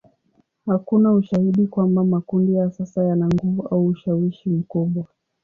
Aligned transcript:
Hakuna 0.65 1.13
ushahidi 1.13 1.67
kwamba 1.67 2.03
makundi 2.03 2.53
ya 2.53 2.71
sasa 2.71 3.03
yana 3.03 3.27
nguvu 3.27 3.67
au 3.67 3.87
ushawishi 3.87 4.49
mkubwa. 4.49 5.05